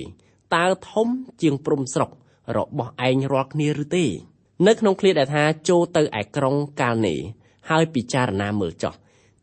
[0.55, 1.07] តើធំ
[1.41, 2.09] ជាងព្រំស្រុក
[2.57, 4.05] របស់ឯងរាល់គ្នាឬទេ
[4.67, 7.15] នៅក្នុងឃ្លាដែលថាចូលទៅឯក្រុងកាលនេ
[7.69, 8.93] ហើយពិចារណាមើលចោះ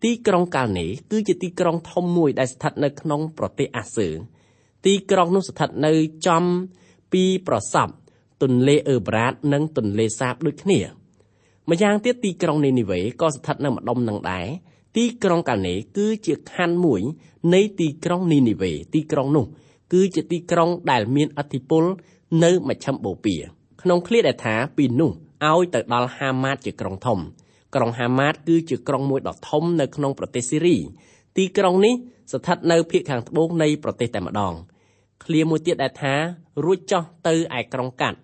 [0.05, 4.09] ទីក្រុងកាលនេគឺជាទីក្រុងធំមួយដែលស្ថិតនៅក្នុងប្រទេសអាស៊ើ
[4.87, 5.93] ទីក្រុងនោះស្ថិតនៅ
[6.27, 6.45] ចំ
[7.13, 7.89] ពីប្រសព
[8.43, 10.81] ទន្លេអឺប្រាតនិងទន្លេសាបដូចគ្នា
[11.71, 14.47] ម្យ៉ាងទៀតទីក្រុងនីនីវេក៏ស្ថិតនៅម្ដុំនឹងដែរ
[14.97, 17.03] ទីក្រុងកានេគឺជាខណ្ឌមួយ
[17.55, 19.47] នៃទីក្រុងនីនីវេទីក្រុងនោះ
[19.93, 21.85] គឺជាទីក្រុងដែលមានអធិពល
[22.45, 23.39] នៅមជ្ឈមបូព៌ា
[23.83, 25.11] ក្នុងឃ្លាដែលថាពីនោះ
[25.51, 27.19] ឲ្យទៅដល់ហាម៉ាតជាក្រុងធំ
[27.75, 30.77] ក្រុងហាម៉ាតគឺជាក្រុងមួយដ៏ធំនៅក្នុងប្រទេសស៊ីរី
[31.37, 31.95] ទីក្រុងនេះ
[32.33, 34.55] ស្ថិតនៅភាគខាងត្បូងនៃប្រទេសតែម្ដង
[35.25, 36.15] ឃ្លាមួយទៀតដែលថា
[36.65, 38.19] រួចចោះទៅឯក្រុងកាត់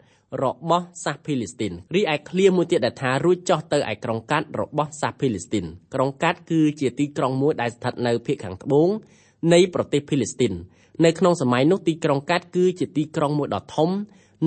[0.44, 5.64] របស់សាសភីលីស្ទីនរីឯឃ្លាមួយទៀតដែលថារួចចោះទៅឯក្រុងកាត់របស់សាសភីលីស្ទីន
[5.94, 8.88] ក្រុងកាត់គឺជាទីក្រុងមួយដែលស្ថិតនៅភាគខាងត្បូង
[9.52, 10.52] នៃប្រទេសភីលីស្ទីន
[11.04, 13.90] នៅក្នុងសម័យនោះទីក្រុងកាត់គឺជាទីក្រុងមួយដ៏ធំ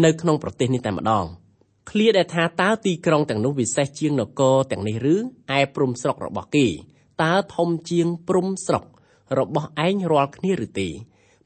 [0.06, 1.26] នៅក្នុងប្រទេសនេះតែម្ដង
[1.90, 5.18] ឃ្លាដែលថាតើទីក្រុងទាំងនោះវិសេសជាងនគរទាំងនេះឬឯ
[5.76, 6.68] ព្រំស្រុករបស់គេ
[7.24, 8.84] តើធំជាងព្រំស្រុក
[9.40, 10.90] របស់ឯងរាល់គ្នាឬទេ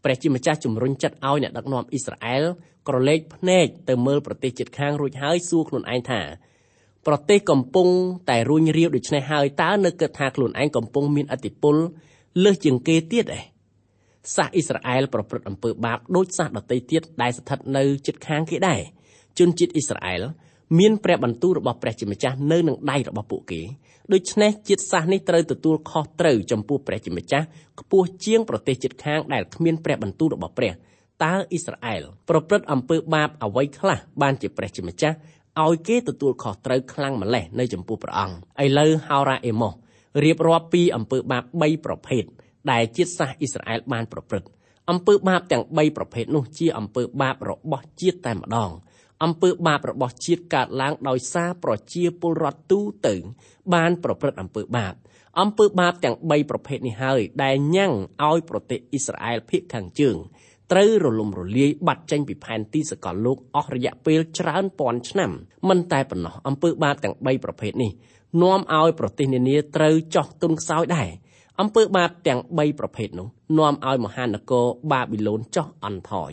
[0.04, 2.44] ព្រះជាម្ចាស់ជំរុញចិត្តឲ្យអ្នកដឹកនាំអ៊ីស្រាអែល
[2.88, 6.22] ក្រឡេកភ្នែកទៅមើលប្រទេសជិតខាងរួចហើយសួរខ្លួនឯងថា
[7.08, 7.88] ប្រទេសកំពុង
[8.30, 11.76] តែរួញរាវដូច្នេះហើយតើនៅគិតថាខ្លួនឯងកំពុងមានអធិបុល
[12.44, 13.44] លើសជាងគេទៀតឯង
[14.36, 18.82] សាសអ៊ីស្រាអែលប្រព្រឹត្តអំពើបាបដូចសាសដទៃទៀតដែលស្ថិតនៅជិតខាងគេដែរ
[19.40, 20.24] ជនជាតិអ៊ីស្រាអែល
[20.80, 23.62] មានព្រះបន្ទូលរបស់ព្រះជាម្ចាស់នៅនឹងដៃរបស់ពួកគេ
[24.14, 27.46] ដូច្នេះជាតិសាសន៍នេះត្រូវទទួលខុសត្រូវចំពោះព្រះជាម្ចាស់
[27.80, 30.74] ខ្ពស់ជាងប្រទេសជិតខាងដែលគ្មានព្រះបន្ទូលរបស់ព្រះ
[31.24, 35.16] តើអ៊ីស្រាអែលប្រព្រឹត្តអំពើបាបអ្វីខ្លះបានជាព្រះជាម្ចាស់
[35.66, 39.74] ឲ្យគេទទួលខុសត្រូវខ្លាំងម្លេះនៅចំពោះព្រះអង្គឥឡូវហោរ៉ាអេម៉ូស
[40.24, 42.24] រៀបរាប់ពីអំពើបាប3ប្រភេទ
[42.72, 44.48] ដែលជាតិសាសន៍អ៊ីស្រាអែលបានប្រព្រឹត្ត
[44.90, 48.72] អំពើបាបទាំង3ប្រភេទនោះជាអំពើបាបរបស់ជាតិតែម្ដង
[49.24, 53.16] អំពើបាបរបស់ជាតិកើតឡើងដោយសារប្រជាពលរដ្ឋទូទៅ
[53.74, 54.94] បានប្រព្រឹត្តអំពើបាប
[55.42, 57.94] អំពើបាបទាំង3ប្រភេទនេះហើយដែលញ៉ាំង
[58.30, 60.18] ឲ្យប្រទេសអ៊ីស្រាអែលភាគខាងជើង
[60.72, 65.32] ត្រូវរលំរលាយបាត់ចេញពីផែនទីសកលលោកអស់រយៈពេលច្រើនពាន់ឆ្នាំ
[65.70, 67.92] មិនតែប៉ុណ្ណោះអំពើបាបទាំង3ប្រភេទនេះ
[68.42, 71.10] នាំឲ្យប្រទេសនានាត្រូវចោះទុនខ្សោយដែរ
[71.60, 73.28] អំពើបាបទាំង3ប្រភេទនោះ
[73.58, 76.32] នាំឲ្យមហានគរបាប៊ីឡូនចោះអន់ថយ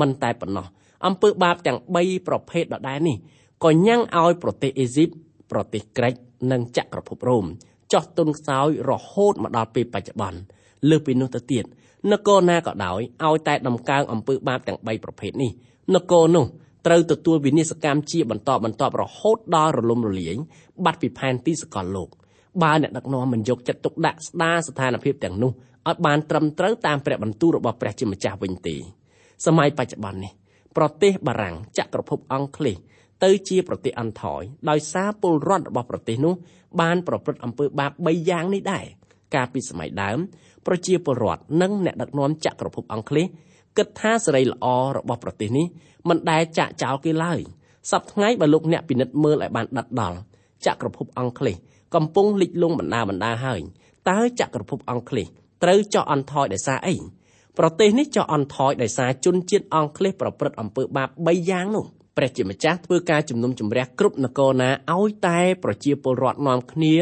[0.00, 0.66] មិនតែប៉ុណ្ណោះ
[1.06, 3.16] អំពើបាបទាំង3ប្រភេទដដែលនេះ
[3.64, 5.08] ក៏ញ៉ាំងឲ្យប្រទេសអេស៊ីប
[5.52, 6.14] ប្រទេសក្រិច
[6.52, 7.44] និងចក្រភពរ៉ូម
[7.92, 10.40] ចោះទុនខ្សោយរហូតមកដល់ពេលបច្ចុប្បន្ន
[10.90, 11.64] លើសពីនោះទៅទៀត
[12.12, 15.50] នគរណាក៏ដោយឲ្យតែដំកើងអំពើបាបទាំង3ប្រភេទនេះ
[15.94, 16.44] នគរនោះ
[16.86, 20.36] ត្រូវទទួលវិនិស្សកម្មជាបន្តបន្ទាប់រហូតដល់រលំរលាយ
[20.84, 22.08] បាត់ពីផែនទីសកលលោក
[22.62, 25.52] បើអ្នកដឹកនាំមិនយកចិត្តទុកដាក់ស្ដារស្ថានភាពទាំងនោះ
[25.88, 28.76] ឲ្យបានត្រឹមត្រូវតាមព្រះបន្ទូលរបស់ព្រះជាម្ចាស់វិញទេ
[29.46, 30.32] សម័យបច្ចុប្បន្ននេះ
[30.76, 32.76] ប្រទេសបារាំងចក្រភពអង់គ្លេស
[33.24, 36.34] ទៅជាប្រទេសអន់ថយដោយសារពលរដ្ឋរបស់ប្រទេសនោះ
[36.80, 38.84] បានប្រព្រឹត្តអំពើបាប3យ៉ាងនេះដែរ
[39.34, 40.18] កាលពីសម័យដើម
[40.66, 43.26] ប្រជាពលរដ្ឋនិងអ្នកដឹកនាំចក្រភពអង់គ្លេស
[43.76, 45.66] គិតថាសេរីល្អរបស់ប្រទេសនេះ
[46.08, 47.40] មិនដែលចាក់ចោលគេឡើយ
[47.90, 50.18] សប្តាហ៍ថ្ងៃបើលោកអ្នកពិនិត្យមើលឲ្យបានដិតដល់
[50.66, 51.56] ចក្រភពអង់គ្លេស
[51.94, 53.60] កំពុងលិចលង់បណ្ដាបណ្ដាហើយ
[54.10, 55.26] តើចក្រភពអង់គ្លេស
[55.62, 56.96] ត្រូវចោះអន់ថយដោយសារអី
[57.58, 61.86] ប្រទេសនេះចោះអន់ថយដោយសារជនជាតិអង់គ្លេសប្រព្រឹត្តអំពើបាប3យ៉ាងនោះ
[62.16, 66.94] ព្រះជាម្ចាស់ធ្វើការជំនុំជម្រះគ្រប់នគរណាឲ្យតែប្រជាពលរដ្ឋនាំគ្នា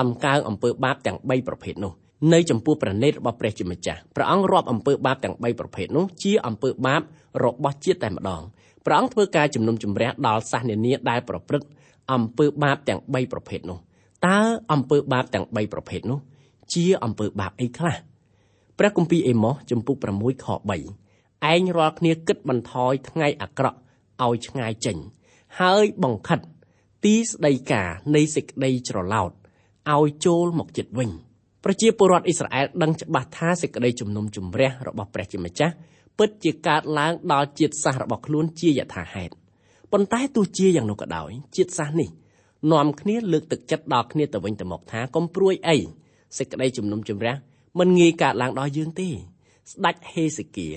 [0.00, 1.92] ដំកើងអំពើបាបទាំង3ប្រភេទនោះ
[2.32, 7.00] នៅចំពោះព្រះនេតរបស់ព្រះជាម្ចាស់ព្រះអង្គរាប់អំពើបាបទាំង3ប្រភេទនោះជាអំពើបាប
[7.44, 8.42] របស់ជាតិតែម្ដង
[8.86, 11.68] ព្រះអង្គធ្វើការជំនុំជម្រះដល់សាសនានាដែលប្រព្រឹត្ត
[12.12, 13.78] អំពើបាបទាំង3ប្រភេទនោះ
[14.26, 14.38] តើ
[14.72, 16.20] អំពើបាបទាំង3ប្រភេទនោះ
[16.74, 17.94] ជាអំពើបាបអីខ្លះ
[18.78, 23.78] ព្រះគម្ពីរអេម៉ូសចំពុក6ខ3ឯងរាល់គ្នាគិតបន្ថយថ្ងៃអាក្រក់
[24.26, 24.96] ឲ្យឆ្ងាយចេញ
[25.60, 26.40] ហើយបង្ខិត
[27.04, 29.32] ទីស្ដីការនៃសេចក្តីច្រឡោត
[29.92, 31.10] ឲ្យចូលមកចិត្តវិញ
[31.64, 35.74] ប្រជាពលរដ្ឋអ៊ីស្រាអែលដឹងច្បាស់ថាសេចក្តីជំនុំជម្រះរបស់ព្រះជាម្ចាស់
[36.18, 39.32] ពិតជាកើតឡើងដល់ជាតិសាសន៍របស់ខ្លួនជាយថាហេតុ
[39.92, 42.10] ប៉ុន្តែទោះជាយ៉ាងនោះក៏ដោយជាតិសាសន៍នេះ
[42.72, 45.76] នាំគ្នាលើកទឹកចិត្តដល់គ្នាទៅវិញទៅមកថាកុំព្រួយអី
[46.38, 47.34] សេចក្តីជំនុំជម្រះ
[47.78, 50.68] មិនងាយកើតឡើងដល់យើងទេ ស្ដេចហេសេគៀ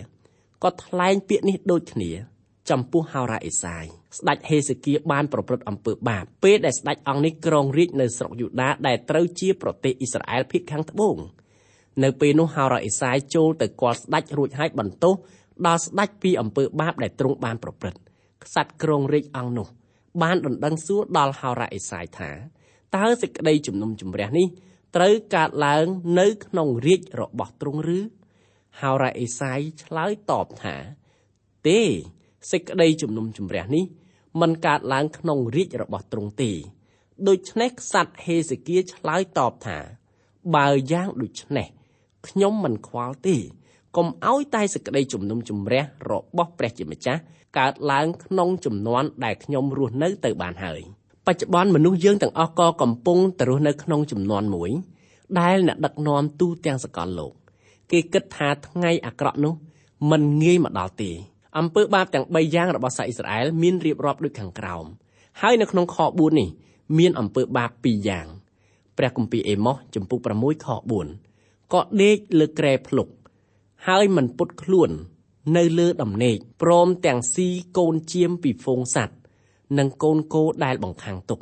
[0.64, 2.12] ក៏ថ្លែងពាក្យនេះដូចគ្នា
[2.70, 3.86] ចំពោះហោរ៉ាអេសាយ
[4.18, 11.18] ស្ដេចហេសេគៀបានប្រព្រឹត្តអំពើបាបពេលដែលស្ដេចអង្គនេះគ្រងរាជ្យនៅស្រុកយូដាដែលត្រូវជាប្រទេសអ៊ីស្រាអែលភាគខាងត្បូង
[12.04, 15.16] នៅពេលនោះហោរ៉ាអេសាយចូលទៅគាល់ស្ដេចរួចហើយបន្ទោស
[15.68, 18.00] ដល់ស្ដេចពីអំពើបាបដែលទ្រង់បានប្រព្រឹត្ត
[18.44, 19.68] ក្សត្រគ្រងរាជ្យអង្គនោះ
[20.22, 22.32] បានដណ្ដឹងសួរដល់ហោរ៉ាអេសាយថា
[22.96, 24.48] តើសេចក្តីជំនុំជម្រះនេះ
[24.96, 25.86] ត្រូវកើតឡើង
[26.20, 28.00] នៅក្នុងរាជរបស់ទ្រង់ឬ
[28.80, 30.76] ហោរ៉ាអេសាយឆ្លើយតបថា
[31.68, 31.82] ទេ
[32.52, 33.86] សេចក្តីជំនុំជម្រះនេះ
[34.42, 36.52] មិនកើតឡើងក្នុងរាជរបស់ទ្រង់ទេ
[37.28, 39.78] ដូច្នេះក្សត្រហេសេគៀឆ្លើយតបថា
[40.56, 41.68] បើយ៉ាងដូច្នេះ
[42.28, 43.38] ខ្ញុំមិនខ្វល់ទេ
[43.98, 47.22] កុំឲ្យតែសេចក្តីជំនុំជម្រះរបស់ព្រះជាម្ចាស់
[47.58, 50.82] កើតឡើងក្នុងចំនួនដែលខ្ញុំរស់នៅទៅបានហើយ
[51.28, 54.72] បច្ចុប្បន្នមនុស្សយើងទាំងអស់ក៏កំពុងទៅរស់នៅក្នុងចំនួនមួយ
[55.40, 57.34] ដែលអ្នកដឹកនាំទូទាំងសកលលោក
[57.92, 59.54] គេគិតថាថ្ងៃអាក្រក់នោះ
[60.12, 61.12] មិនងាយមកដល់ទេ
[61.58, 64.86] អំពើបាបទាំង3យ៉ាងរបស់សាសអ៊ីស្រាអែលមានរៀបរាប់ដូចខាងក្រោម
[65.42, 66.50] ហើយនៅក្នុងខ4នេះ
[66.98, 68.28] មានអំពើបាប2យ៉ាង
[68.98, 70.68] ព្រះគម្ពីរអេម៉ូសចំពុក6ខ
[71.20, 73.08] 4ក៏ដេកលើក្រែភ្លុក
[73.88, 74.90] ហើយមិនពុតខ្លួន
[75.58, 79.20] នៅលើដំណេកព្រមទាំងស៊ីកូនជៀមពីហ្វូងសัตว์
[79.78, 81.40] និងកូនគោដែលបង្ខាំងទុក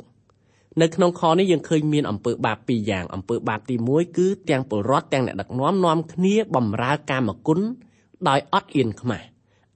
[0.80, 7.60] នៅក្នុងខនេះយើងឃើញមានអំពើបាបពីរយ៉ាងអំពើបាបទី1គឺទាំងពលរដ្ឋទាំងអ្នកដឹកនាំនាំគ្នាបំរើកាមគុណ
[8.28, 9.26] ដោយអត់អៀនខ្មាស់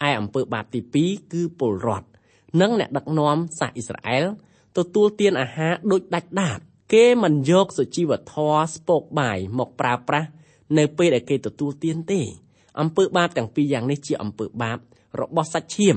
[0.08, 2.08] ឯអំពើបាបទី2គឺពលរដ្ឋ
[2.60, 4.24] និងអ្នកដឹកនាំសាសអ៊ីស្រាអែល
[4.78, 6.58] ទទួលទានអាហារដូចដាច់ដាត
[6.94, 10.28] គេមិនយកសុជីវធម៌ស្ពកបាយមកប្រើប្រាស់
[10.78, 12.20] នៅពេលដែលគេទទួលទានទេ
[12.80, 14.78] អំពើបាបទាំងពីរយ៉ាងនេះជាអំពើបាប
[15.20, 15.96] របស់សាច់ឈាម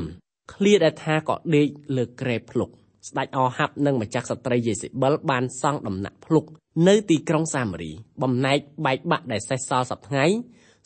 [0.53, 2.69] ឃ្លាដែលថាក៏ដេកលើក្រែភ្លុក
[3.09, 6.45] ស្ដេចអហាប់និងម្ចាស់ស្ត្រីយេសេបិលបានសង់ដំណាក់ភ្លុក
[6.87, 10.37] នៅទីក្រុងសាមារីបំណែកបែកបាក់ដែលសេះសល់សប្តាហ៍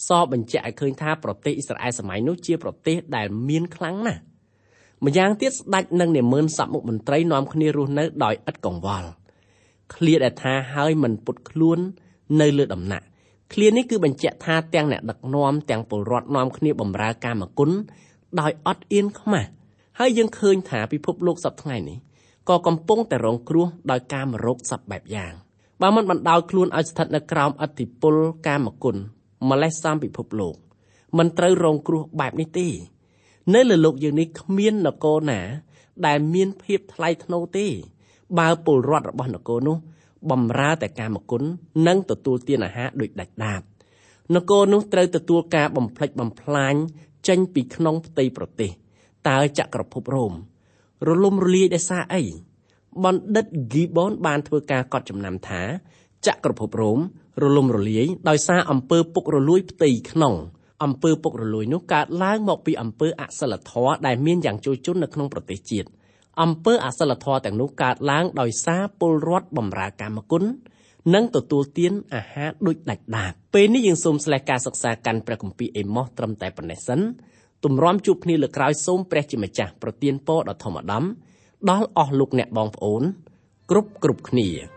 [0.08, 4.22] សបញ្ជាក់ឲ្យឃើញថាប្រទេសអ៊ីស្រាអែលសម័យនោះជាប្រទេសដែលមានខ្លាំងណាស់
[5.06, 9.10] ម្យ៉ាងទៀតស្ដេចនិងនាម៉ឺនសមុខមន្ត្រីនាំគ្នារស់នៅដោយឥតកង្វល់
[9.96, 11.80] ឃ្លាដែលថាហើយមិនពុតខ្លួន
[12.42, 13.06] នៅលើដំណាក់
[13.54, 17.72] ឃ្លានេះគឺបញ្ជាក់ថាទាំងអ្នកដឹកនាំទាំងពលរដ្ឋនាំគ្នាបម្រើកាមគុណ
[18.40, 19.50] ដោយអត់អៀនខ្មាស់
[20.00, 21.98] ហើយយើងឃើញថាពិភពលោកសប្តាហ៍ថ្ងៃនេះ
[22.50, 25.34] ក៏កំពុងតែរងគ្រោះដោយការមរោគសពបែបយ៉ាង
[25.82, 28.16] បើមិនបណ្ដោយខ្លួនឲ្យស្ថិតនៅក្រោមអធិពល
[28.48, 28.98] កាមគុណ
[29.50, 30.56] ម្លេះសំពិភពលោក
[31.18, 32.68] មិនត្រូវរងគ្រោះបែបនេះទេ
[33.54, 35.42] នៅលើលោកយើងនេះគ្មាននគរណា
[36.06, 37.68] ដែលមានភាពថ្លៃថ្នូរទេ
[38.40, 39.78] បើពលរដ្ឋរបស់នគរនោះ
[40.32, 41.44] បំរើតែកាមគុណ
[41.88, 43.62] និងទទួលទានអាហារដូចដាច់ដាត
[44.36, 46.76] នគរនោះត្រូវទទួលការបំផ្លិចបំផ្លាញ
[47.28, 48.72] ចេញពីក្នុងផ្ទៃប្រទេស
[49.30, 50.34] តើចក្រភពរ៉ូម
[51.08, 52.24] រលំរលាយដោយសារអី
[53.04, 55.62] បណ្ឌិត Gibbon បានធ្វើការកត់ចំណាំថា
[56.28, 57.00] ចក្រភពរ៉ូម
[57.42, 60.34] រលំរលាយដោយសារអំពើពុករលួយផ្ទៃក្នុង
[60.84, 65.88] អំពើពុករលួយនោះកើតឡើងមកពីអំពើអសិលធម៌ដែលមានយ៉ាងជោគជ័យនៅក្នុងប្រទេសជាតិ
[66.42, 70.44] អំពើអសិលធម៌ទាំងនោះកើតឡើងដោយសារពលរដ្ឋបម្រើកម្មគុណ
[71.14, 77.00] និងទទួលទានអាហារដូចដាច់ដាតពេលនេះយើងសូមស្លេះការសិក្សាកាន់ព្រះគម្ពីរអេម៉ូសត្រឹមតែប៉ុណ្ណេះសិន
[77.66, 81.04] ទម្រាំជួបគ្នាលើក្រោយសូមព្រះជាម្ចាស់ប្រទានពរដល់ធម្មដំ
[81.70, 83.04] ដល់អស់លោកអ្នកបងប្អូន
[83.70, 84.77] គ្រប់គ្រប់គ្នា